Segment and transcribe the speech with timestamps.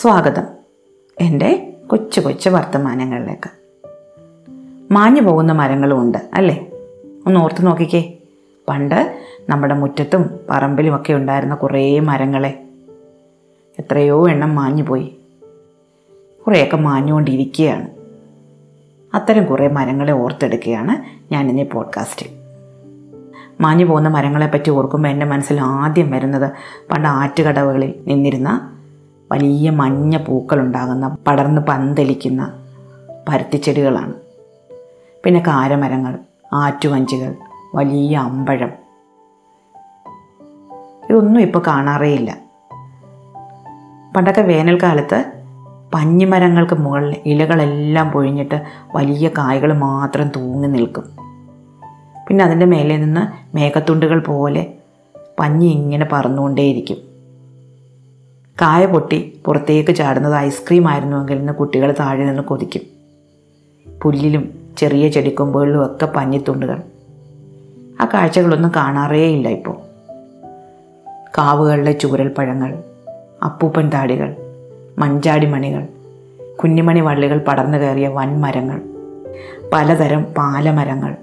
[0.00, 0.42] സ്വാഗതം.
[1.20, 3.50] എന്റെ കൊച്ചു കൊച്ചു വർത്തമാനങ്ങളിലേക്ക്.
[4.92, 6.66] മാഞ്ഞു പോകുന്ന മരങ്ങളും ഉണ്ട് അല്ലേ?
[7.26, 8.12] ഒന്ന് ഓർത്ത് നോക്കിക്കേ.
[8.68, 9.18] പണ്ട്
[9.48, 12.64] നമ്മുടെ മുറ്റത്തും പറമ്പിലുമൊക്കെ ഉണ്ടായിരുന്ന കുറേ മരങ്ങളെ.
[13.78, 15.16] എത്രയോ എണ്ണം മാഞ്ഞു പോയി.
[16.46, 17.88] കുറേയൊക്കെ മാഞ്ഞുകൊണ്ടിരിക്കുകയാണ്.
[19.14, 22.28] അത്തരം കുറേ മരങ്ങളെ ഓർത്തെടുക്കുകയാണ് ഞാനിന്ന് ഈ പോഡ്കാസ്റ്റിൽ.
[23.60, 26.52] മാഞ്ഞു പോകുന്ന മരങ്ങളെപ്പറ്റി ഓർക്കുമ്പോൾ എന്റെ മനസ്സിൽ ആദ്യം വരുന്നത്
[26.90, 28.74] പണ്ട് ആറ്റുകടവുകളിൽ നിന്നിരുന്ന
[29.32, 32.52] വലിയ മഞ്ഞ പൂക്കളുണ്ടാകുന്ന പടർന്ന് പന്തലിക്കുന്ന
[33.28, 34.14] പരുത്തിച്ചെടികളാണ്.
[35.24, 36.18] പിന്നെ കാരമരങ്ങൾ
[36.52, 37.34] ആറ്റുവഞ്ചികൾ
[37.74, 38.70] വലിയ അമ്പഴം.
[41.10, 42.38] ഇതൊന്നും ഇപ്പോൾ കാണാറേ ഇല്ല
[44.16, 45.32] പണ്ടൊക്കെ വേനൽക്കാലത്ത്
[45.94, 48.62] പഞ്ഞിമരങ്ങൾക്ക് മുകളിൽ ഇലകളെല്ലാം പൊഴിഞ്ഞിട്ട്
[48.94, 51.04] വലിയ കായ്കൾ മാത്രം തൂങ്ങി നിൽക്കും.
[52.28, 54.74] പിന്നെ അതിന്റെ മേലെ നിന്ന് മേഘത്തുണ്ടുകൾ പോലെ
[55.38, 57.07] പഞ്ഞി ഇങ്ങനെ പറന്നുകൊണ്ടേയിരിക്കും.
[58.60, 62.82] കായ പൊട്ടി പുറത്തേക്ക് ചാടുന്നത് ഐസ്ക്രീം ആയിരുന്നുവെങ്കിൽ ഇന്ന് കുട്ടികൾ താഴെ നിന്ന് കൊതിക്കും.
[64.02, 66.82] പുല്ലിലും ചെറിയ ചെടിക്കൊമ്പുകളിലും ഒക്കെ പഞ്ഞിത്തുണ്ടുകൾ.
[68.00, 69.76] ആ കാഴ്ചകളൊന്നും കാണാറേ ഇല്ല ഇപ്പോൾ
[71.38, 72.82] കാവുകളിലെ ചൂരൽപ്പഴങ്ങൾ
[73.44, 74.36] അപ്പൂപ്പൻ താടികൾ
[74.98, 75.86] മഞ്ചാടി മണികൾ
[76.56, 78.82] കുഞ്ഞിമണി വള്ളികൾ പടർന്നു കയറിയ വൻമരങ്ങൾ
[79.72, 81.16] പലതരം പാലമരങ്ങൾ.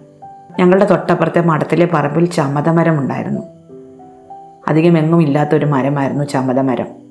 [0.60, 3.42] ഞങ്ങളുടെ തൊട്ടപ്പുറത്തെ മഠത്തിലെ പറമ്പിൽ ചമ്മതമരം ഉണ്ടായിരുന്നു
[4.68, 7.05] അധികം എങ്ങും ഇല്ലാത്തൊരു മരമായിരുന്നു ചമ്മതമരം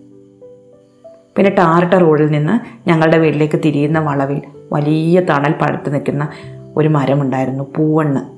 [1.37, 6.29] പിന്നെ ടാറിട്ട റോഡിൽ നിന്ന് ഞങ്ങളുടെ വീട്ടിലേക്ക് തിരിയുന്ന വളവിൽ വലിയ തണൽ പഴുത്ത് നിൽക്കുന്ന
[6.77, 8.35] ഒരു മരമുണ്ടായിരുന്നു പൂവണ്ണ്.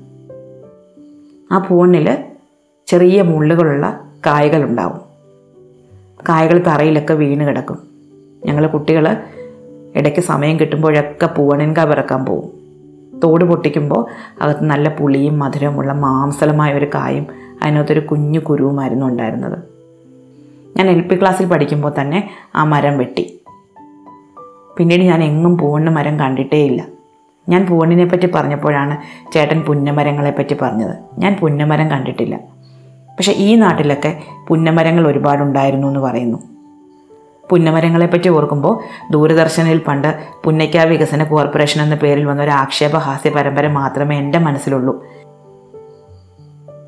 [1.53, 2.17] ആ പൂവണ്ണിൽ
[2.87, 4.99] ചെറിയ മുള്ളുകളുള്ള കായകളുണ്ടാവും.
[6.29, 7.77] കായകൾ തറയിലൊക്കെ വീണ് കിടക്കും.
[8.45, 9.17] ഞങ്ങൾ കുട്ടികൾ
[9.95, 12.67] ഇടയ്ക്ക് സമയം കിട്ടുമ്പോഴൊക്കെ പൂവണ്ണിൻ പിറക്കാൻ പോകും
[13.19, 14.05] തോട് പൊട്ടിക്കുമ്പോൾ
[14.41, 17.27] അകത്ത് നല്ല പുളിയും മധുരമുള്ള മാംസലമായ ഒരു കായും
[17.63, 19.76] അതിനകത്തൊരു കുഞ്ഞു കുരുവുമായിരുന്നു ഉണ്ടായിരുന്നത്.
[20.77, 23.41] ഞാൻ എൽ പി ക്ലാസ്സിൽ പഠിക്കുമ്പോൾ തന്നെ ആ മരം വെട്ടി.
[24.77, 26.85] പിന്നീട് ഞാൻ എങ്ങും പൂവണ്ണ മരം കണ്ടിട്ടേയില്ല
[27.49, 28.97] ഞാൻ പൂവണ്ണിനെ പറ്റി പറഞ്ഞപ്പോഴാണ്
[29.33, 30.95] ചേട്ടൻ പുന്നമരങ്ങളെ പറ്റി പറഞ്ഞത്.
[31.17, 32.35] ഞാൻ പുന്നമരം കണ്ടിട്ടില്ല.
[33.17, 36.37] പക്ഷേ ഈ നാട്ടിലൊക്കെ പുന്നമരങ്ങൾ ഒരുപാടുണ്ടായിരുന്നു എന്ന് പറയുന്നു.
[37.49, 38.79] പുന്നമരങ്ങളെപ്പറ്റി ഓർക്കുമ്പോൾ
[39.11, 45.05] ദൂരദർശനിൽ പണ്ട് പുന്നയ്ക്ക വികസന കോർപ്പറേഷൻ എന്ന പേരിൽ വന്ന ഒരു ആക്ഷേപഹാസ്യ പരമ്പര മാത്രമേ എന്റെ മനസ്സിലുള്ളൂ.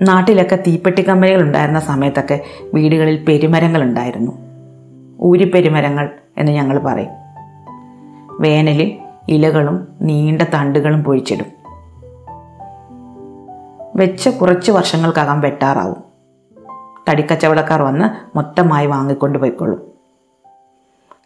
[0.02, 2.44] നാട്ടിലൊക്കെ തീപ്പെട്ടി കമ്പനികൾ ഉണ്ടായിരുന്ന സമയത്തൊക്കെ
[2.74, 4.32] വീടുകളിൽ പെരുമരങ്ങൾ ഉണ്ടായിരുന്നു.
[5.22, 7.10] ഊരിപ്പെരുമരങ്ങൾ എന്ന് ഞങ്ങൾ പറയും.
[8.42, 8.98] വേനലിൽ
[9.30, 11.46] ഇലകളും നീണ്ട തണ്ടുകളും പൊഴിച്ചിടും.
[13.96, 16.04] വെച്ച കുറച്ച് വർഷങ്ങൾക്കകം വെട്ടാറാവും.
[17.10, 19.82] തടിക്കച്ചവടക്കാർ വന്ന് മൊത്തമായി വാങ്ങിക്കൊണ്ട് പോയിക്കൊള്ളും.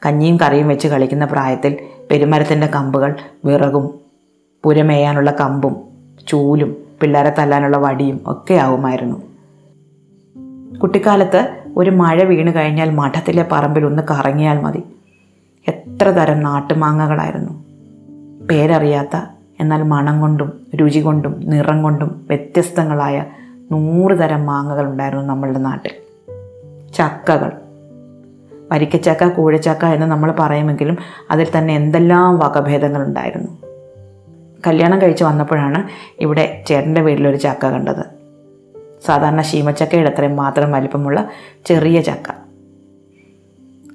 [0.05, 1.77] കഞ്ഞിയും കറിയും വെച്ച് കളിക്കുന്ന പ്രായത്തിൽ
[2.11, 3.99] പെരുമരത്തിന്റെ കമ്പുകൾ വിറകും
[4.63, 5.75] പുരമേയാനുള്ള കമ്പും
[6.27, 9.21] ചൂലും പിള്ളേരെ തല്ലാനുള്ള വടിയും ഒക്കെ ആവുമായിരുന്നു.
[10.79, 14.83] കുട്ടിക്കാലത്ത് ഒരു മഴ വീണു കഴിഞ്ഞാൽ മഠത്തിലെ പറമ്പിൽ ഒന്ന് കറങ്ങിയാൽ മതി.
[15.67, 17.63] എത്ര തരം നാട്ടുമാങ്ങകളായിരുന്നു.
[18.45, 19.21] പേരറിയാത്ത
[19.59, 23.25] എന്നാൽ മണം കൊണ്ടും രുചി കൊണ്ടും നിറം കൊണ്ടും വ്യത്യസ്തങ്ങളായ
[23.71, 25.91] നൂറ് തരം മാങ്ങകൾ ഉണ്ടായിരുന്നു നമ്മളുടെ നാട്ടിൽ.
[26.93, 27.51] ചക്കകൾ.
[28.71, 30.97] വരിക്കച്ചക്ക കൂഴച്ചക്ക എന്ന് നമ്മൾ പറയുമെങ്കിലും
[31.31, 33.62] അതിൽ തന്നെ എന്തെല്ലാം വകഭേദങ്ങളുണ്ടായിരുന്നു.
[34.67, 35.87] കല്യാണം കഴിച്ച് വന്നപ്പോഴാണ്
[36.21, 38.23] ഇവിടെ ചേട്ടന്റെ വീട്ടിലൊരു ചക്ക കണ്ടത്.
[39.05, 41.29] സാധാരണ ശീമച്ചക്കയുടെ അത്രയും മാത്രം വലിപ്പമുള്ള
[41.65, 42.31] ചെറിയ ചക്ക.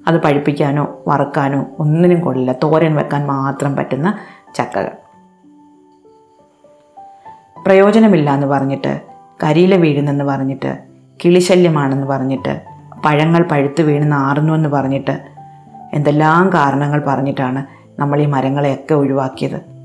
[0.07, 2.55] അത് പഴുപ്പിക്കാനോ വറുക്കാനോ ഒന്നിനും കൊള്ളില്ല.
[2.63, 4.19] തോരൻ വെക്കാൻ മാത്രം പറ്റുന്ന
[4.55, 4.91] ചക്കകൾ.
[7.65, 9.01] പ്രയോജനമില്ല എന്ന് പറഞ്ഞിട്ട്
[9.43, 10.77] കരിയില വീഴുന്നെന്ന് പറഞ്ഞിട്ട്
[11.25, 12.61] കിളിശല്യമാണെന്ന് പറഞ്ഞിട്ട്
[13.05, 15.19] പഴങ്ങൾ പഴുത്ത് വീണ് നാറുന്നു എന്ന് പറഞ്ഞിട്ട്
[15.93, 17.65] എന്തെല്ലാം കാരണങ്ങൾ പറഞ്ഞിട്ടാണ്
[17.99, 19.78] നമ്മൾ ഈ മരങ്ങളെയൊക്കെ ഒഴിവാക്കിയത്.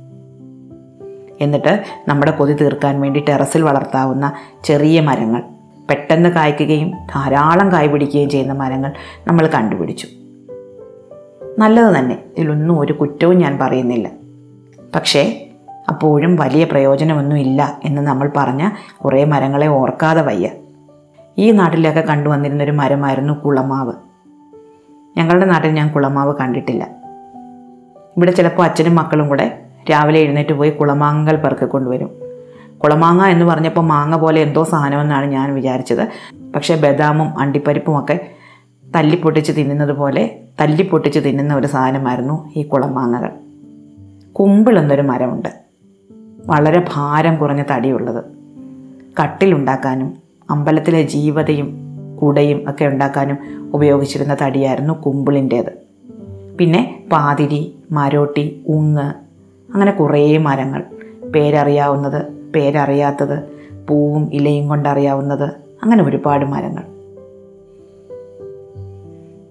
[1.45, 4.33] എന്നിട്ട് നമ്മുടെ കൊതി തീർക്കാൻ വേണ്ടി ടെറസിൽ വളർത്താവുന്ന
[4.65, 5.43] ചെറിയ മരങ്ങൾ
[5.91, 8.93] പെട്ടെന്ന് കായ്ക്കുകയും ധാരാളം കായ് പിടിക്കുകയും ചെയ്യുന്ന മരങ്ങൾ
[9.29, 10.07] നമ്മൾ കണ്ടുപിടിച്ചു.
[11.59, 14.11] നല്ലത് തന്നെ ഇതിലൊന്നും ഒരു കുറ്റവും ഞാൻ പറയുന്നില്ല.
[14.95, 15.51] പക്ഷേ
[15.89, 18.71] അപ്പോഴും വലിയ പ്രയോജനമൊന്നുമില്ല എന്ന് നമ്മൾ പറഞ്ഞ
[19.05, 20.51] കുറേ മരങ്ങളെ ഓർക്കാതെ വയ്യ.
[21.39, 23.93] ഈ നാട്ടിലൊക്കെ കണ്ടുവന്നിരുന്നൊരു മരമായിരുന്നു കുളമാവ്.
[25.17, 26.89] ഞങ്ങളുടെ നാട്ടിൽ ഞാൻ കുളമാവ് കണ്ടിട്ടില്ല.
[28.17, 32.11] ഇവിടെ ചിലപ്പോൾ അച്ഛനും മക്കളും കൂടെ രാവിലെ എഴുന്നേറ്റ് പോയി കുളമാങ്ങകൾ പെറുക്കി കൊണ്ടുവരും.
[32.79, 36.09] കുളമാങ്ങ എന്ന് പറഞ്ഞപ്പോൾ മാങ്ങ പോലെ എന്തോ സാധനമെന്നാണ് ഞാൻ വിചാരിച്ചത്.
[36.53, 38.31] പക്ഷേ ബദാമും അണ്ടിപ്പരിപ്പും ഒക്കെ
[38.95, 43.31] തല്ലിപ്പൊട്ടിച്ച് തിന്നുന്നത് പോലെ തല്ലിപ്പൊട്ടിച്ച് തിന്നുന്ന ഒരു സാധനമായിരുന്നു ഈ കുളമാങ്ങകൾ.
[44.33, 45.49] കുമ്പിൾ എന്നൊരു മരമുണ്ട്.
[46.47, 48.25] വളരെ ഭാരം കുറഞ്ഞ തടിയുള്ളത്.
[49.23, 50.15] കട്ടിലുണ്ടാക്കാനും
[50.51, 51.79] അമ്പലത്തിലെ ജീവതയും
[52.23, 53.39] കുടയും ഒക്കെ ഉണ്ടാക്കാനും
[53.75, 55.85] ഉപയോഗിച്ചിരുന്ന തടിയായിരുന്നു കുമ്പിളിന്റേത്.
[56.59, 59.24] പിന്നെ പാതിരി മരോട്ടി ഉങ്ങ്
[59.75, 60.85] അങ്ങനെ കുറേ മരങ്ങൾ.
[61.31, 62.23] പേരറിയാവുന്നത്
[62.55, 63.43] പേരറിയാത്തത്
[63.89, 65.51] പൂവും ഇലയും കൊണ്ടറിയാവുന്നത്
[65.83, 66.83] അങ്ങനെ ഒരുപാട് മരങ്ങൾ.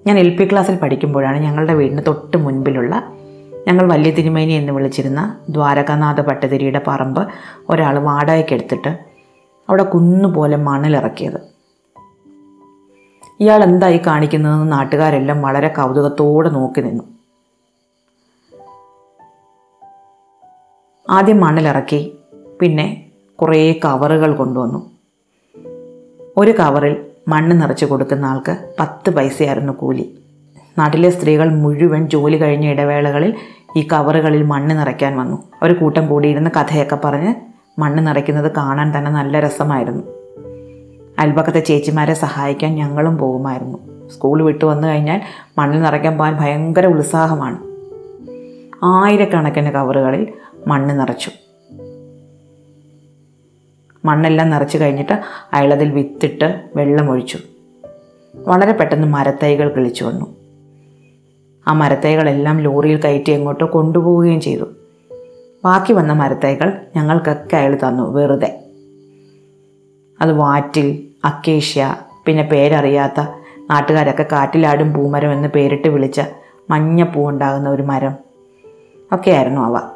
[0.07, 3.03] ഞാൻ എൽ പി ക്ലാസ്സിൽ പഠിക്കുമ്പോഴാണ് ഞങ്ങളുടെ വീടിന് തൊട്ട് മുൻപിലുള്ള
[3.67, 7.27] ഞങ്ങൾ വലിയ തിരുമേനി എന്ന് വിളിച്ചിരുന്ന ദ്വാരകാനാഥ ഭട്ടതിരിയുടെ പറമ്പ്
[7.69, 8.99] ഒരാൾ വാടകയ്ക്കെടുത്തിട്ട്
[9.69, 11.39] അവിടെ കുന്നുപോലെ മണലിറക്കിയത്
[13.39, 17.12] ഇയാൾ എന്തായി കാണിക്കുന്നതെന്ന് നാട്ടുകാരെല്ലാം വളരെ കൗതുകത്തോടെ നോക്കി നിന്നു.
[21.13, 22.17] ആദ്യം മണ്ണിലിറക്കി
[22.59, 23.05] പിന്നെ
[23.41, 24.91] കുറേ കവറുകൾ കൊണ്ടുവന്നു.
[26.37, 30.15] ഒരു കവറിൽ മണ്ണ് നിറച്ച് കൊടുക്കുന്ന ആൾക്ക് പത്ത് പൈസയായിരുന്നു കൂലി.
[30.77, 33.33] നാട്ടിലെ സ്ത്രീകൾ മുഴുവൻ ജോലി കഴിഞ്ഞ ഇടവേളകളിൽ
[33.77, 35.35] ഈ കവറുകളിൽ മണ്ണ് നിറയ്ക്കാൻ വന്നു.
[35.35, 37.35] അവർ കൂട്ടം കൂടിയിരുന്ന് കഥയൊക്കെ പറഞ്ഞ്
[37.79, 40.03] മണ്ണ് നിറയ്ക്കുന്നത് കാണാൻ തന്നെ നല്ല രസമായിരുന്നു.
[41.19, 44.09] അയൽപക്കത്തെ ചേച്ചിമാരെ സഹായിക്കാൻ ഞങ്ങളും പോകുമായിരുന്നു.
[44.09, 45.21] സ്കൂൾ വിട്ടു വന്നു കഴിഞ്ഞാൽ
[45.57, 47.57] മണ്ണിൽ നിറയ്ക്കാൻ പോകാൻ ഭയങ്കര ഉത്സാഹമാണ്.
[48.83, 50.27] ആയിരക്കണക്കിന് കവറുകളിൽ
[50.67, 51.31] മണ്ണ് നിറച്ചു.
[54.05, 55.13] മണ്ണെല്ലാം നിറച്ചു കഴിഞ്ഞിട്ട്
[55.53, 57.37] അയാളതിൽ വിത്തിട്ട് വെള്ളമൊഴിച്ചു
[58.35, 60.35] വളരെ പെട്ടെന്ന് മരത്തൈകൾ കിളിച്ചു വന്നു.
[61.67, 64.63] ആ മരത്തൈകളെല്ലാം ലോറിയിൽ കയറ്റി എങ്ങോട്ടോ കൊണ്ടുപോവുകയും ചെയ്തു.
[65.65, 68.63] ബാക്കി വന്ന മരത്തൈകൾ ഞങ്ങൾക്കൊക്കെ അയാൾ തന്നു വെറുതെ.
[70.21, 71.95] അത് വാറ്റിൽ അക്കേഷ്യ
[72.25, 73.21] പിന്നെ പേരറിയാത്ത
[73.69, 76.21] നാട്ടുകാരൊക്കെ കാറ്റിലാടും പൂമരം എന്ന് പേരിട്ട് വിളിച്ച
[76.69, 78.15] മഞ്ഞപ്പൂ ഉണ്ടാകുന്ന ഒരു മരം
[79.11, 79.92] ഒക്കെയായിരുന്നു അവ.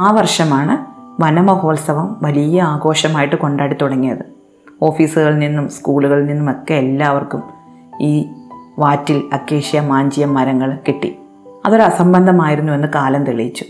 [0.00, 0.86] ആ വർഷമാണ്
[1.22, 4.18] വനമഹോത്സവം വലിയ ആഘോഷമായിട്ട് കൊണ്ടാടി തുടങ്ങിയത്.
[4.82, 7.42] ഓഫീസുകളിൽ നിന്നും സ്കൂളുകളിൽ നിന്നുമൊക്കെ എല്ലാവർക്കും
[8.00, 8.28] ഈ
[8.78, 11.18] വാറ്റിൽ അക്കേഷ്യ മാഞ്ചിയ മരങ്ങൾ കിട്ടി.
[11.66, 13.64] അതൊരു അസംബന്ധമായിരുന്നു എന്ന് കാലം തെളിയിച്ചു.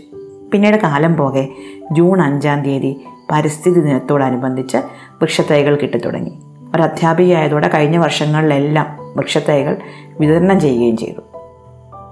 [0.51, 1.49] പിന്നീട് കാലം പോകെ
[1.91, 4.77] ജൂൺ അഞ്ചാം തീയതി പരിസ്ഥിതി ദിനത്തോടനുബന്ധിച്ച്
[5.21, 6.39] വൃക്ഷത്തൈകൾ കിട്ടിത്തുടങ്ങി.
[6.75, 9.77] ഒരു അധ്യാപികയായതോടെ കഴിഞ്ഞ വർഷങ്ങളിലെല്ലാം വൃക്ഷത്തൈകൾ
[10.19, 11.21] വിതരണം ചെയ്യുകയും ചെയ്തു.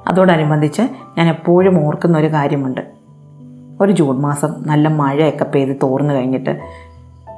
[0.07, 0.81] അതോടനുബന്ധിച്ച്
[1.17, 2.98] ഞാൻ എപ്പോഴും ഓർക്കുന്ന ഒരു കാര്യമുണ്ട്.
[3.81, 6.59] ഒരു ജൂൺ മാസം നല്ല മഴയൊക്കെ പെയ്ത് തോർന്നു കഴിഞ്ഞിട്ട്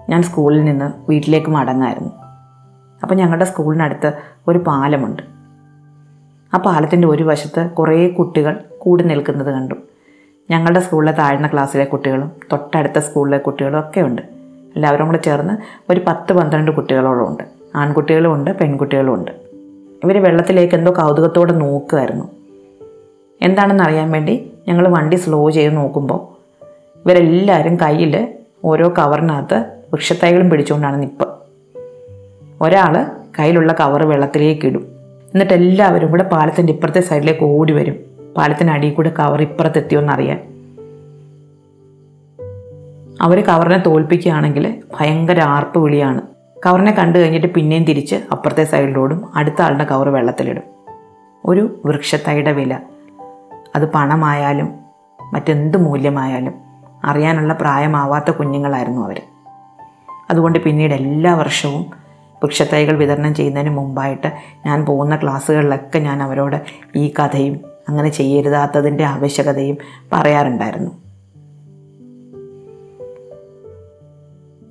[0.09, 2.11] ഞാൻ സ്കൂളിൽ നിന്ന് വീട്ടിലേക്ക് മടങ്ങായിരുന്നു.
[3.03, 4.13] അപ്പോൾ ഞങ്ങളുടെ സ്കൂളിനടുത്ത്
[4.47, 5.23] ഒരു പാലമുണ്ട്.
[6.53, 9.75] ആ പാലത്തിന്റെ ഒരു വശത്ത് കുറേ കുട്ടികൾ കൂടി നിൽക്കുന്നത് കണ്ടു.
[10.49, 14.21] ഞങ്ങളുടെ സ്കൂളിലെ താഴ്ന്ന ക്ലാസ്സിലെ കുട്ടികളും തൊട്ടടുത്ത സ്കൂളിലെ കുട്ടികളും ഒക്കെ ഉണ്ട്.
[14.75, 15.57] എല്ലാവരും കൂടെ ചേർന്ന്
[15.91, 17.43] ഒരു പത്ത് പന്ത്രണ്ട് കുട്ടികളോളം ഉണ്ട്.
[17.75, 19.31] ആൺകുട്ടികളും ഉണ്ട് പെൺകുട്ടികളും ഉണ്ട്.
[20.03, 22.25] ഇവർ വെള്ളത്തിലേക്ക് എന്തോ കൗതുകത്തോടെ നോക്കുമായിരുന്നു
[23.41, 26.30] എന്താണെന്ന് അറിയാൻ വേണ്ടി ഞങ്ങൾ വണ്ടി സ്ലോ ചെയ്ത് നോക്കുമ്പോൾ
[27.05, 28.27] ഇവരെല്ലാവരും കയ്യിൽ
[28.65, 31.29] ഓരോ കവറിനകത്ത് വൃക്ഷത്തൈകളും പിടിച്ചുകൊണ്ടാണ് നിപ്പ്.
[32.61, 33.05] ഒരാൾ
[33.39, 34.87] കയ്യിലുള്ള കവർ വെള്ളത്തിലേക്ക് ഇടും.
[35.33, 37.95] എന്നിട്ട് എല്ലാവരും കൂടെ പാലത്തിന്റെ ഇപ്പുറത്തെ സൈഡിലേക്ക് ഓടി വരും.
[38.37, 40.51] പാലത്തിനടിയിൽ കൂടെ കവർ ഇപ്പുറത്തെത്തിയോന്നറിയാൻ
[43.21, 46.21] അവർ കവറിനെ തോൽപ്പിക്കുകയാണെങ്കിൽ ഭയങ്കര ആർപ്പ് വിളിയാണ്.
[46.65, 50.63] കവറിനെ കണ്ടു കഴിഞ്ഞിട്ട് പിന്നെയും തിരിച്ച് അപ്പുറത്തെ സൈഡിലോടും അടുത്ത ആളുടെ കവർ വെള്ളത്തിലിടും.
[51.45, 52.79] ഒരു വൃക്ഷത്തൈയുടെ വില.
[53.75, 54.69] അത് പണമായാലും
[55.33, 56.70] മറ്റെന്ത് മൂല്യമായാലും.
[57.03, 59.21] അറിയാനുള്ള പ്രായമാവാത്ത കുഞ്ഞുങ്ങളായിരുന്നു അവർ
[60.29, 62.01] അതുകൊണ്ട് പിന്നീട് എല്ലാ വർഷവും
[62.43, 64.31] വൃക്ഷത്തൈകൾ വിതരണം ചെയ്യുന്നതിന് മുമ്പായിട്ട്
[64.65, 66.61] ഞാൻ പോകുന്ന ക്ലാസ്സുകളിലൊക്കെ ഞാൻ അവരോട്
[66.95, 67.59] ഈ കഥയും
[67.89, 69.77] അങ്ങനെ ചെയ്യരുതാത്തതിന്റെ ആവശ്യകതയും
[70.13, 70.91] പറയാറുണ്ടായിരുന്നു.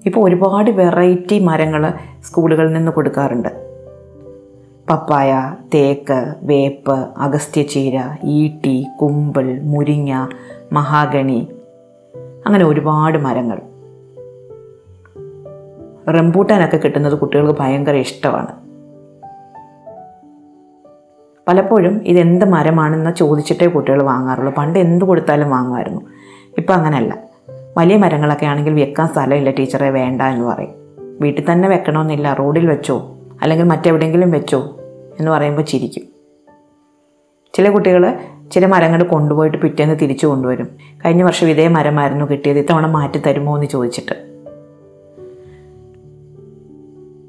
[0.06, 1.92] ഇപ്പോൾ ഒരുപാട് വെറൈറ്റി മരങ്ങൾ
[2.24, 3.48] സ്കൂളുകളിൽ നിന്ന് കൊടുക്കാറുണ്ട്.
[4.90, 10.26] പപ്പായ തേക്ക് വേപ്പ് അഗസ്ത്യച്ചീര ഈട്ടി കുമ്പിൾ മുരിങ്ങ
[10.72, 11.48] മഹാഗണി
[12.46, 13.58] അങ്ങനെ ഒരുപാട് മരങ്ങൾ.
[16.12, 18.70] റംബൂട്ടാനൊക്കെ കിട്ടുന്നത് കുട്ടികൾക്ക് ഭയങ്കര ഇഷ്ടമാണ്.
[21.48, 24.54] പലപ്പോഴും ഇതെന്ത് മരമാണെന്ന് ചോദിച്ചിട്ടേ കുട്ടികൾ വാങ്ങാറുള്ളൂ.
[24.58, 26.00] പണ്ട് എന്ത് കൊടുത്താലും വാങ്ങുമായിരുന്നു.
[26.58, 27.18] ഇപ്പം അങ്ങനെയല്ല.
[27.78, 30.70] വലിയ മരങ്ങളൊക്കെ ആണെങ്കിൽ വെക്കാൻ സ്ഥലമില്ല ടീച്ചറെ വേണ്ട എന്ന് പറയും.
[31.20, 34.76] വീട്ടിൽ തന്നെ വെക്കണമെന്നില്ല റോഡിൽ വെച്ചോ അല്ലെങ്കിൽ മറ്റെവിടെയെങ്കിലും വെച്ചോ
[35.18, 36.02] എന്ന് പറയുമ്പോൾ ചിരിക്കും.
[37.54, 38.18] ചില കുട്ടികൾ
[38.50, 40.68] ചില മരങ്ങൾ കൊണ്ടുപോയിട്ട് പിറ്റേന്ന് തിരിച്ചു കൊണ്ടുവരും.
[41.06, 42.58] കഴിഞ്ഞ വർഷം ഇതേ മരമായിരുന്നു കിട്ടിയത്.
[42.58, 44.30] ഇത്തവണ മാറ്റി തരുമോ എന്ന് ചോദിച്ചിട്ട്.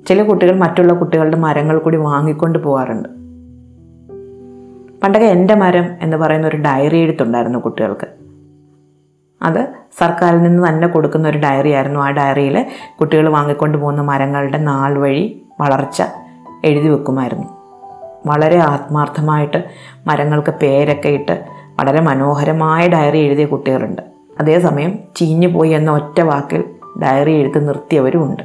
[0.08, 3.10] ചില കുട്ടികൾ മറ്റുള്ള കുട്ടികളുടെ മരങ്ങൾ കൂടി വാങ്ങിക്കൊണ്ട് പോകാറുണ്ട്
[5.04, 8.08] പണ്ടൊക്കെ എന്റെ മരം എന്ന് പറയുന്ന ഒരു ഡയറി എഴുത്തുണ്ടായിരുന്നു കുട്ടികൾക്ക്.
[9.42, 12.00] അത് സർക്കാരിൽ നിന്ന് തന്നെ കൊടുക്കുന്ന ഒരു ഡയറി ആയിരുന്നു.
[12.00, 12.66] ആ ഡയറിയിൽ
[13.00, 16.04] കുട്ടികൾ വാങ്ങിക്കൊണ്ട് പോകുന്ന മരങ്ങളുടെ നാൾ വഴി വളർച്ച
[16.66, 17.61] എഴുതി വെക്കുമായിരുന്നു.
[18.26, 19.64] വളരെ ആത്മാർത്ഥമായിട്ട്
[20.08, 21.46] മരങ്ങൾക്ക് പേരൊക്കെ ഇട്ട്
[21.80, 24.02] വളരെ മനോഹരമായ ഡയറി എഴുതിയ കുട്ടികളുണ്ട്.
[24.40, 26.64] അതേസമയം ചീഞ്ഞു പോയി എന്ന ഒറ്റ വാക്കിൽ
[27.04, 28.44] ഡയറി എഴുത്ത് നിർത്തിയവരുമുണ്ട്.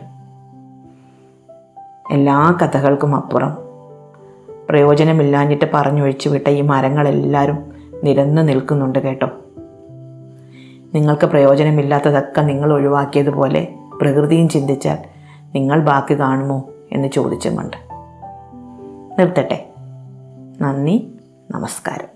[2.13, 3.57] എല്ലാ കഥകൾക്കും അപ്പുറം.
[4.71, 7.59] പ്രയോജനമില്ലാഞ്ഞിട്ട് പറഞ്ഞൊഴിച്ചു വിട്ട ഈ മരങ്ങളെല്ലാവരും
[8.05, 9.29] നിരന്നു നിൽക്കുന്നുണ്ട് കേട്ടോ.
[10.95, 13.69] നിങ്ങൾക്ക് പ്രയോജനമില്ലാത്തതൊക്കെ നിങ്ങൾ ഒഴിവാക്കിയതുപോലെ
[14.01, 14.99] പ്രകൃതിയും ചിന്തിച്ചാൽ
[15.55, 17.86] നിങ്ങൾ ബാക്കി കാണുമോ എന്ന് ചോദിച്ചുമുണ്ട്
[19.19, 19.59] നിർത്തട്ടെ.
[20.61, 21.21] നന്ദി
[21.51, 22.16] നമസ്കാരം.